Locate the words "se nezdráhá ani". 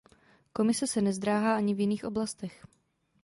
0.87-1.73